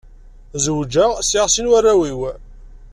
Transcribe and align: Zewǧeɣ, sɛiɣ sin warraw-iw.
Zewǧeɣ, 0.63 1.11
sɛiɣ 1.27 1.47
sin 1.49 1.69
warraw-iw. 1.71 2.21